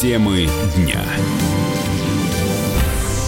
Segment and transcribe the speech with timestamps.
[0.00, 1.04] Темы дня.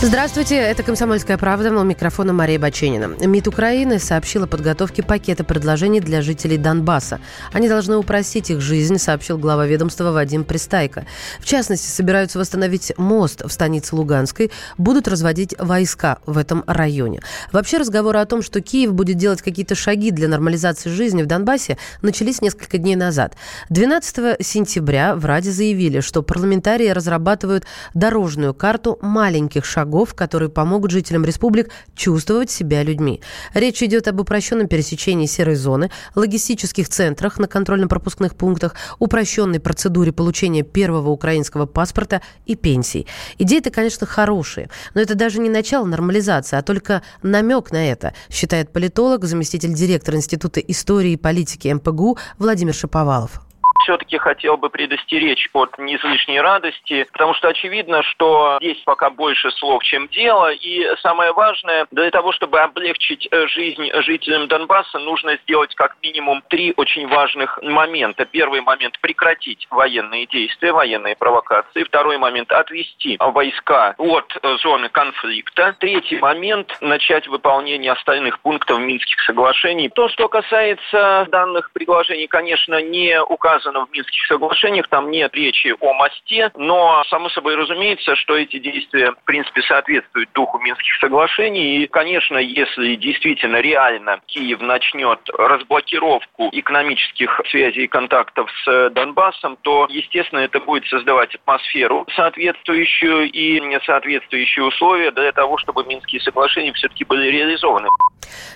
[0.03, 3.05] Здравствуйте, это «Комсомольская правда», у микрофона Мария Баченина.
[3.21, 7.21] МИД Украины сообщил о подготовке пакета предложений для жителей Донбасса.
[7.53, 11.05] Они должны упростить их жизнь, сообщил глава ведомства Вадим Пристайко.
[11.39, 17.21] В частности, собираются восстановить мост в станице Луганской, будут разводить войска в этом районе.
[17.53, 21.77] Вообще разговоры о том, что Киев будет делать какие-то шаги для нормализации жизни в Донбассе,
[22.01, 23.37] начались несколько дней назад.
[23.69, 30.93] 12 сентября в Раде заявили, что парламентарии разрабатывают дорожную карту маленьких шагов шагов, которые помогут
[30.93, 33.21] жителям республик чувствовать себя людьми.
[33.55, 40.63] Речь идет об упрощенном пересечении серой зоны, логистических центрах на контрольно-пропускных пунктах, упрощенной процедуре получения
[40.63, 43.07] первого украинского паспорта и пенсий.
[43.39, 48.73] Идеи-то, конечно, хорошие, но это даже не начало нормализации, а только намек на это, считает
[48.73, 53.50] политолог, заместитель директора Института истории и политики МПГУ Владимир Шаповалов
[53.81, 59.83] все-таки хотел бы предостеречь от излишней радости, потому что очевидно, что здесь пока больше слов,
[59.83, 65.75] чем дело, и самое важное, для того, чтобы облегчить э, жизнь жителям Донбасса, нужно сделать
[65.75, 68.25] как минимум три очень важных момента.
[68.25, 71.85] Первый момент– прекратить военные действия, военные провокации.
[71.85, 75.77] Второй момент– отвести войска от э, зоны конфликта.
[75.79, 79.89] Третий момент– начать выполнение остальных пунктов Минских соглашений.
[79.89, 85.75] То, что касается данных предложений, конечно, не указано прописано в Минских соглашениях, там нет речи
[85.81, 91.79] о мосте, но, само собой разумеется, что эти действия, в принципе, соответствуют духу Минских соглашений.
[91.79, 99.87] И, конечно, если действительно реально Киев начнет разблокировку экономических связей и контактов с Донбассом, то,
[99.91, 107.05] естественно, это будет создавать атмосферу соответствующую и соответствующие условия для того, чтобы Минские соглашения все-таки
[107.05, 107.89] были реализованы.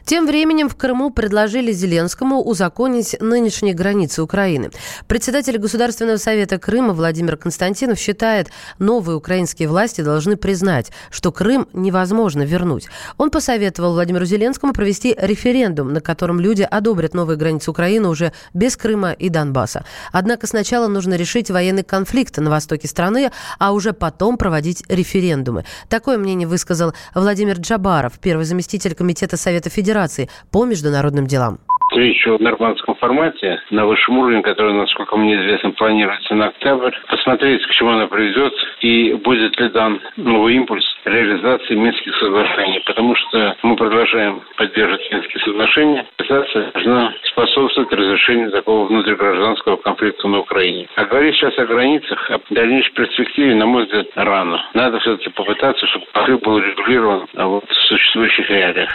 [0.04, 4.70] Тем временем в Крыму предложили Зеленскому узаконить нынешние границы Украины.
[5.08, 12.42] Председатель Государственного совета Крыма Владимир Константинов считает, новые украинские власти должны признать, что Крым невозможно
[12.42, 12.88] вернуть.
[13.18, 18.78] Он посоветовал Владимиру Зеленскому провести референдум, на котором люди одобрят новые границы Украины уже без
[18.78, 19.84] Крыма и Донбасса.
[20.10, 25.66] Однако сначала нужно решить военный конфликт на востоке страны, а уже потом проводить референдумы.
[25.90, 31.60] Такое мнение высказал Владимир Джабаров, первый заместитель Комитета Совета Федерации по международным делам
[31.94, 37.64] встречу в нормандском формате на высшем уровне, который, насколько мне известно, планируется на октябрь, посмотреть,
[37.64, 42.82] к чему она приведет и будет ли дан новый импульс реализации Минских соглашений.
[42.84, 46.06] Потому что мы продолжаем поддерживать Минские соглашения.
[46.18, 50.88] Реализация должна способствовать разрешению такого внутригражданского конфликта на Украине.
[50.96, 54.64] А говорить сейчас о границах, о дальнейшей перспективе, на мой взгляд, рано.
[54.74, 58.90] Надо все-таки попытаться, чтобы конфликт был регулирован вот, в существующих реалиях.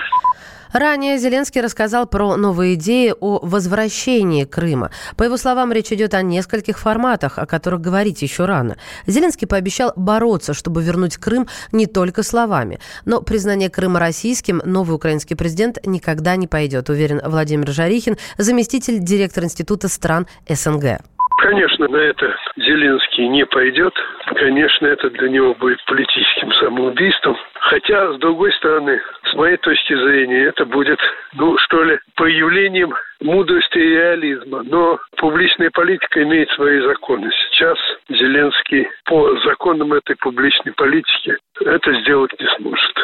[0.71, 4.91] Ранее Зеленский рассказал про новые идеи о возвращении Крыма.
[5.17, 8.77] По его словам, речь идет о нескольких форматах, о которых говорить еще рано.
[9.07, 12.79] Зеленский пообещал бороться, чтобы вернуть Крым не только словами.
[13.05, 19.45] Но признание Крыма российским новый украинский президент никогда не пойдет, уверен Владимир Жарихин, заместитель директора
[19.45, 21.01] Института стран СНГ.
[21.39, 23.93] Конечно, на это Зеленский не пойдет.
[24.35, 27.37] Конечно, это для него будет политическим самоубийством.
[27.53, 30.99] Хотя, с другой стороны, с моей точки зрения, это будет,
[31.33, 34.63] ну, что ли, появлением мудрости и реализма.
[34.63, 37.31] Но публичная политика имеет свои законы.
[37.31, 37.77] Сейчас
[38.09, 42.95] Зеленский по законам этой публичной политики это сделать не сможет.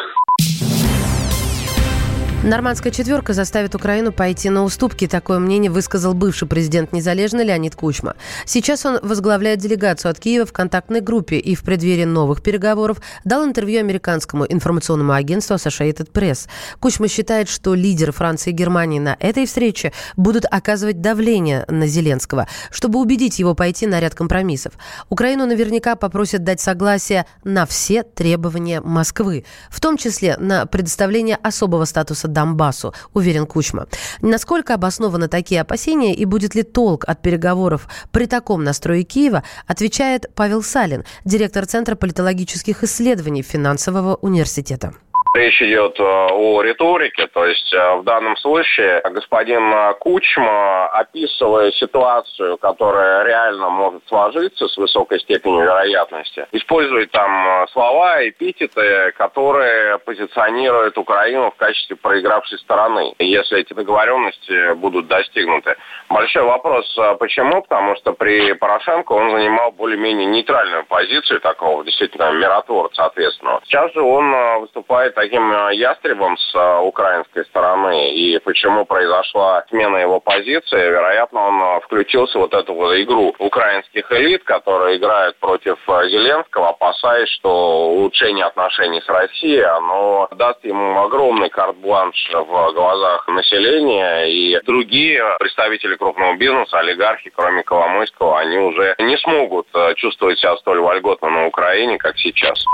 [2.42, 5.08] Нормандская четверка заставит Украину пойти на уступки.
[5.08, 8.14] Такое мнение высказал бывший президент Незалежной Леонид Кучма.
[8.44, 13.44] Сейчас он возглавляет делегацию от Киева в контактной группе и в преддверии новых переговоров дал
[13.44, 16.46] интервью американскому информационному агентству Associated Press.
[16.78, 22.46] Кучма считает, что лидеры Франции и Германии на этой встрече будут оказывать давление на Зеленского,
[22.70, 24.74] чтобы убедить его пойти на ряд компромиссов.
[25.08, 31.86] Украину наверняка попросят дать согласие на все требования Москвы, в том числе на предоставление особого
[31.86, 33.86] статуса Донбассу, уверен Кучма.
[34.20, 40.26] Насколько обоснованы такие опасения и будет ли толк от переговоров при таком настрое Киева, отвечает
[40.34, 44.94] Павел Салин, директор Центра политологических исследований финансового университета.
[45.36, 52.56] Речь идет э, о риторике, то есть э, в данном случае господин Кучма, описывая ситуацию,
[52.56, 60.96] которая реально может сложиться с высокой степенью вероятности, использует там э, слова, эпитеты, которые позиционируют
[60.96, 65.76] Украину в качестве проигравшей стороны, если эти договоренности будут достигнуты.
[66.08, 66.86] Большой вопрос,
[67.18, 67.60] почему?
[67.60, 73.60] Потому что при Порошенко он занимал более-менее нейтральную позицию такого действительно миротворца, соответственно.
[73.64, 80.76] Сейчас же он выступает таким ястребом с украинской стороны и почему произошла смена его позиции,
[80.76, 87.90] вероятно, он включился вот эту вот игру украинских элит, которые играют против Зеленского, опасаясь, что
[87.90, 95.96] улучшение отношений с Россией, оно даст ему огромный карт-бланш в глазах населения, и другие представители
[95.96, 101.98] крупного бизнеса, олигархи, кроме Коломойского, они уже не смогут чувствовать себя столь вольготно на Украине,
[101.98, 102.64] как сейчас.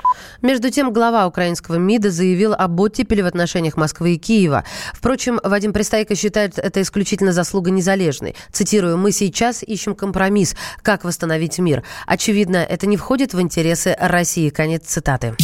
[0.43, 4.65] Между тем, глава украинского МИДа заявил об оттепели в отношениях Москвы и Киева.
[4.93, 8.35] Впрочем, Вадим Пристайко считает это исключительно заслуга незалежной.
[8.53, 11.83] Цитирую, «Мы сейчас ищем компромисс, как восстановить мир.
[12.07, 14.51] Очевидно, это не входит в интересы России».
[14.51, 15.35] Конец цитаты.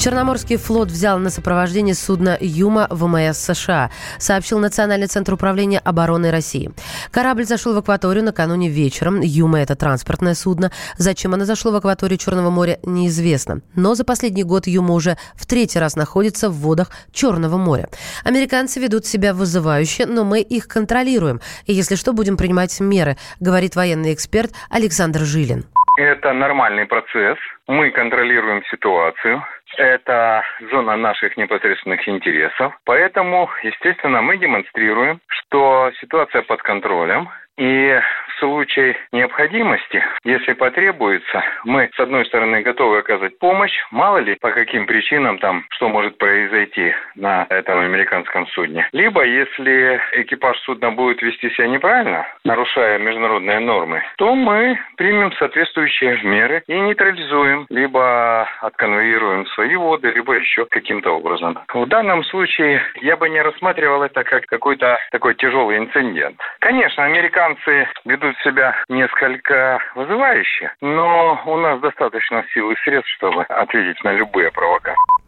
[0.00, 6.70] Черноморский флот взял на сопровождение судно «Юма» ВМС США, сообщил Национальный центр управления обороны России.
[7.10, 9.20] Корабль зашел в акваторию накануне вечером.
[9.20, 10.72] «Юма»— это транспортное судно.
[10.96, 13.60] Зачем она зашло в акваторию Черного моря, неизвестно.
[13.76, 17.90] Но за последний год «Юма» уже в третий раз находится в водах Черного моря.
[18.24, 21.42] Американцы ведут себя вызывающе, но мы их контролируем.
[21.66, 25.66] И если что, будем принимать меры, говорит военный эксперт Александр Жилин.
[25.98, 27.36] Это нормальный процесс.
[27.66, 29.44] Мы контролируем ситуацию.
[29.76, 32.78] Это зона наших непосредственных интересов.
[32.84, 37.28] Поэтому, естественно, мы демонстрируем, что ситуация под контролем.
[37.60, 43.74] И в случае необходимости, если потребуется, мы, с одной стороны, готовы оказать помощь.
[43.90, 48.88] Мало ли, по каким причинам там, что может произойти на этом американском судне.
[48.92, 56.18] Либо, если экипаж судна будет вести себя неправильно, нарушая международные нормы, то мы примем соответствующие
[56.22, 61.58] меры и нейтрализуем, либо отконвоируем свои воды, либо еще каким-то образом.
[61.74, 66.40] В данном случае я бы не рассматривал это как какой-то такой тяжелый инцидент.
[66.60, 74.02] Конечно, американцы ведут себя несколько вызывающе, но у нас достаточно сил и средств, чтобы ответить
[74.02, 75.19] на любые провокации.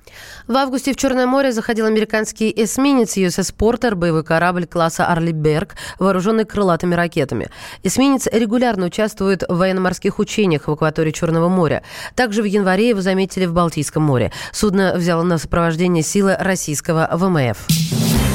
[0.46, 5.75] В августе в Черное море заходил американский эсминец USS Porter, боевой корабль класса Арли Берг,
[5.99, 7.49] вооруженный крылатыми ракетами.
[7.82, 11.82] Эсминец регулярно участвует в военно-морских учениях в акватории Черного моря.
[12.14, 14.32] Также в январе его заметили в Балтийском море.
[14.52, 18.31] Судно взяло на сопровождение силы российского ВМФ.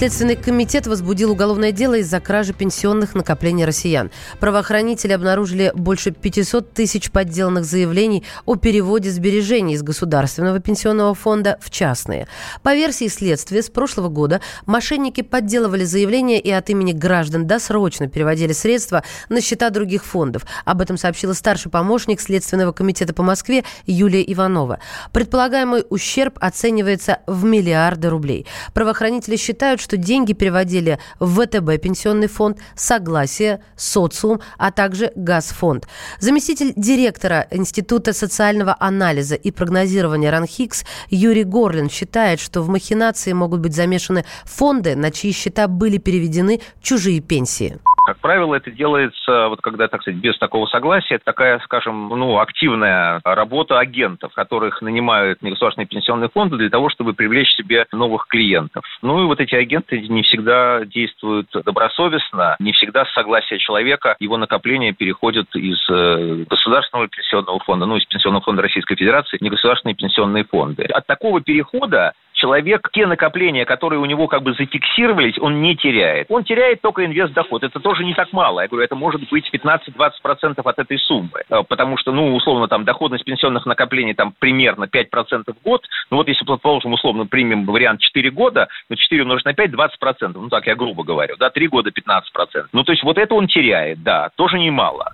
[0.00, 4.10] Следственный комитет возбудил уголовное дело из-за кражи пенсионных накоплений россиян.
[4.38, 11.68] Правоохранители обнаружили больше 500 тысяч подделанных заявлений о переводе сбережений из государственного пенсионного фонда в
[11.68, 12.28] частные.
[12.62, 18.54] По версии следствия, с прошлого года мошенники подделывали заявления и от имени граждан досрочно переводили
[18.54, 20.46] средства на счета других фондов.
[20.64, 24.78] Об этом сообщила старший помощник Следственного комитета по Москве Юлия Иванова.
[25.12, 28.46] Предполагаемый ущерб оценивается в миллиарды рублей.
[28.72, 35.88] Правоохранители считают, что деньги переводили в ВТБ пенсионный фонд, Согласие, Социум, а также Газфонд.
[36.20, 43.58] Заместитель директора Института социального анализа и прогнозирования РАНХИКС Юрий Горлин считает, что в махинации могут
[43.58, 47.80] быть замешаны фонды, на чьи счета были переведены чужие пенсии.
[48.04, 52.38] Как правило, это делается, вот когда, так сказать, без такого согласия, это такая, скажем, ну,
[52.38, 58.84] активная работа агентов, которых нанимают негосударственные пенсионные фонды для того, чтобы привлечь себе новых клиентов.
[59.02, 64.36] Ну и вот эти агенты не всегда действуют добросовестно, не всегда с согласия человека его
[64.36, 70.44] накопления переходят из э, государственного пенсионного фонда, ну, из Пенсионного фонда Российской Федерации, негосударственные пенсионные
[70.44, 70.84] фонды.
[70.84, 76.26] От такого перехода человек те накопления, которые у него как бы зафиксировались, он не теряет.
[76.30, 77.62] Он теряет только инвест-доход.
[77.62, 78.60] Это тоже не так мало.
[78.60, 81.42] Я говорю, это может быть 15-20% от этой суммы.
[81.50, 85.84] Э, потому что, ну, условно, там, доходность пенсионных накоплений там примерно 5% в год.
[86.10, 90.32] Ну, вот если, предположим, условно примем вариант 4 года, ну, 4 умножить на 5– 20%.
[90.34, 91.36] Ну, так я грубо говорю.
[91.38, 92.66] Да, 3 года– 15%.
[92.72, 95.08] Ну, то есть вот это он теряет, да, тоже немало.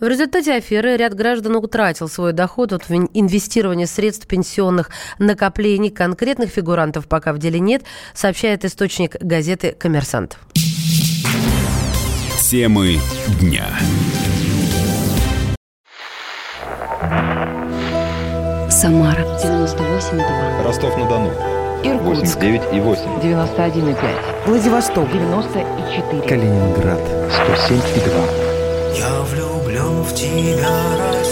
[0.00, 5.90] В результате аферы ряд граждан утратил свой доход от инвестирования средств пенсионных накоплений.
[5.90, 7.82] Конкретных фигурантов пока в деле нет,
[8.14, 10.38] сообщает источник газеты «Коммерсант».
[12.40, 12.98] Темы
[13.40, 13.66] дня.
[18.70, 20.62] Самара 98,2.
[20.64, 21.30] Ростов-на-Дону.
[21.82, 23.22] Иркутск 89,8.
[23.22, 24.46] 91,5.
[24.46, 26.22] Владивосток 94.
[26.28, 28.98] Калининград 107,2.
[28.98, 30.68] Я влюблен в тебя,
[31.12, 31.31] Россия.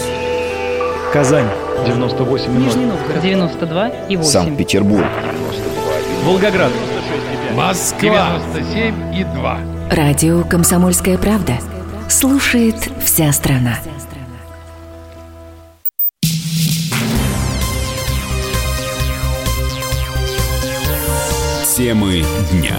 [1.12, 1.48] Казань
[1.86, 2.48] 98,0.
[2.56, 4.30] Нижний Новгород 92 и 8.
[4.30, 5.06] Санкт-Петербург.
[6.24, 6.70] Волгоград.
[7.56, 9.58] Москва 97 и 2.
[9.90, 11.54] Радио «Комсомольская правда».
[12.08, 13.78] Слушает вся страна.
[21.76, 22.76] Темы дня.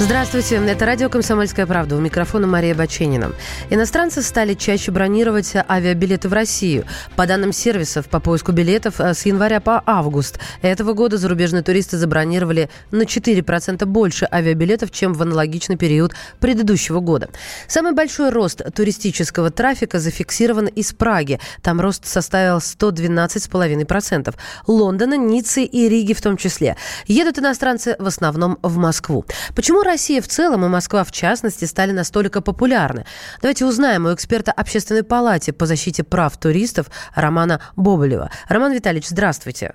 [0.00, 1.96] Здравствуйте, это радио «Комсомольская правда».
[1.96, 3.32] У микрофона Мария Баченина.
[3.68, 6.84] Иностранцы стали чаще бронировать авиабилеты в Россию.
[7.16, 11.98] По данным сервисов по поиску билетов, э, с января по август этого года зарубежные туристы
[11.98, 17.28] забронировали на 4% больше авиабилетов, чем в аналогичный период предыдущего года.
[17.66, 21.40] Самый большой рост туристического трафика зафиксирован из Праги.
[21.60, 24.32] Там рост составил 112,5%.
[24.68, 26.76] Лондона, Ниццы и Риги в том числе.
[27.08, 29.24] Едут иностранцы в основном в Москву.
[29.56, 33.06] Почему Россия в целом и Москва в частности стали настолько популярны?
[33.40, 38.30] Давайте узнаем у эксперта Общественной палаты по защите прав туристов Романа Боболева.
[38.48, 39.74] Роман Витальевич, здравствуйте.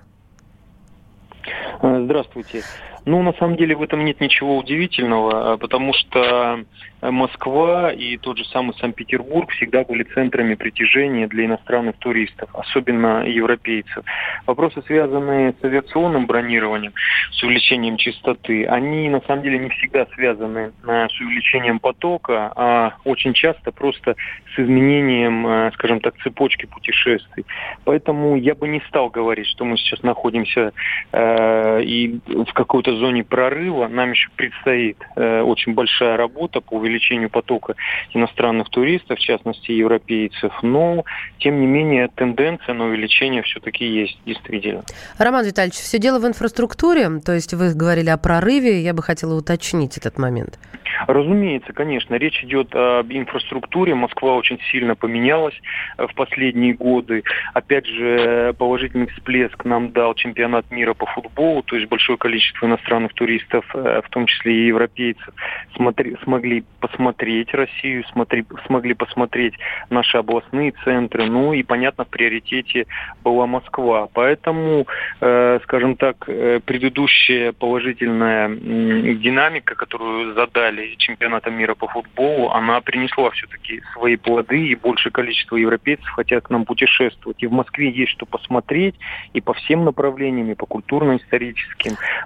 [1.84, 2.62] Здравствуйте.
[3.04, 6.64] Ну, на самом деле в этом нет ничего удивительного, а, потому что
[7.02, 14.02] Москва и тот же самый Санкт-Петербург всегда были центрами притяжения для иностранных туристов, особенно европейцев.
[14.46, 16.94] Вопросы, связанные с авиационным бронированием,
[17.30, 23.34] с увеличением частоты, они на самом деле не всегда связаны с увеличением потока, а очень
[23.34, 24.16] часто просто
[24.54, 27.44] с изменением, скажем так, цепочки путешествий.
[27.84, 30.72] Поэтому я бы не стал говорить, что мы сейчас находимся
[31.12, 37.30] э, и в какой-то зоне прорыва нам еще предстоит э, очень большая работа по увеличению
[37.30, 37.74] потока
[38.12, 41.04] иностранных туристов, в частности европейцев, но
[41.38, 44.82] тем не менее тенденция на увеличение все-таки есть, действительно.
[45.18, 49.34] Роман Витальевич, все дело в инфраструктуре, то есть вы говорили о прорыве, я бы хотела
[49.34, 50.58] уточнить этот момент.
[51.06, 53.94] Разумеется, конечно, речь идет об инфраструктуре.
[53.94, 55.54] Москва очень сильно поменялась
[55.98, 57.24] э, в последние годы.
[57.52, 63.14] Опять же, положительный всплеск нам дал чемпионат мира по футболу, то есть большое количество иностранных
[63.14, 65.28] туристов, э, в том числе и европейцев,
[65.76, 69.54] смотри, смогли посмотреть Россию, смотри, смогли посмотреть
[69.90, 71.26] наши областные центры.
[71.26, 72.86] Ну и, понятно, в приоритете
[73.22, 74.08] была Москва.
[74.12, 74.86] Поэтому,
[75.20, 83.82] э, скажем так, предыдущая положительная динамика, которую задали чемпионата мира по футболу, она принесла все-таки
[83.92, 87.42] свои плоды, и большее количество европейцев хотят к нам путешествовать.
[87.42, 88.94] И в Москве есть что посмотреть,
[89.32, 91.43] и по всем направлениям, и по культурно-историческим,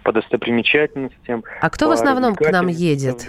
[0.02, 1.44] по достопримечательностям.
[1.60, 3.26] А кто в основном к нам едет?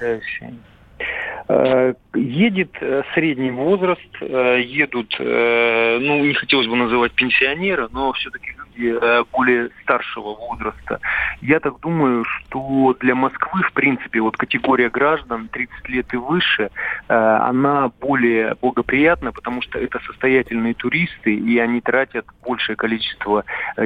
[1.51, 8.51] Э, едет э, средний возраст, э, едут, ну, не хотелось бы называть пенсионеры, но все-таки
[8.79, 10.99] люди более старшего возраста.
[11.41, 16.69] Я так думаю, что для Москвы, в принципе, вот категория граждан 30 лет и выше,
[17.07, 23.43] она более благоприятна, потому что это состоятельные туристы, и они тратят большее количество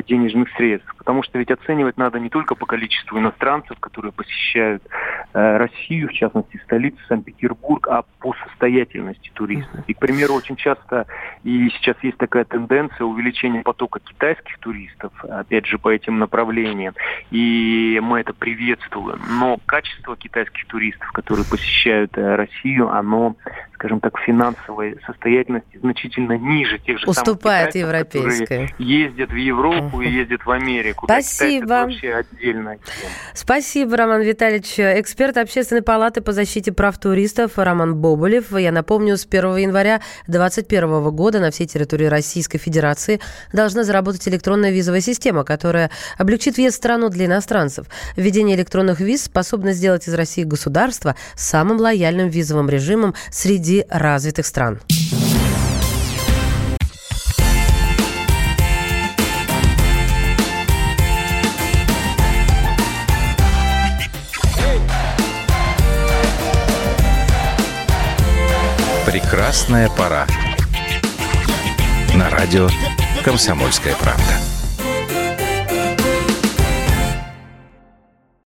[0.07, 0.93] денежных средств.
[0.97, 4.83] Потому что ведь оценивать надо не только по количеству иностранцев, которые посещают
[5.33, 9.83] Россию, в частности, столицу Санкт-Петербург, а по состоятельности туриста.
[9.87, 11.07] И, к примеру, очень часто
[11.43, 16.93] и сейчас есть такая тенденция увеличения потока китайских туристов, опять же, по этим направлениям.
[17.31, 19.19] И мы это приветствуем.
[19.39, 23.35] Но качество китайских туристов, которые посещают э, Россию, оно
[23.83, 28.73] скажем так, финансовой состоятельности значительно ниже тех же Уступает самых европейской.
[28.77, 31.05] ездят в Европу и ездят в Америку.
[31.05, 31.89] Спасибо.
[32.45, 32.77] Да.
[33.33, 34.79] Спасибо, Роман Витальевич.
[34.79, 38.51] Эксперт Общественной палаты по защите прав туристов Роман Боболев.
[38.57, 43.21] Я напомню, с 1 января 2021 года на всей территории Российской Федерации
[43.53, 47.87] должна заработать электронная визовая система, которая облегчит въезд в страну для иностранцев.
[48.17, 54.79] Введение электронных виз способно сделать из России государство самым лояльным визовым режимом среди развитых стран.
[69.33, 70.27] Прекрасная пора.
[72.13, 72.69] На радио
[73.23, 74.52] «Комсомольская правда».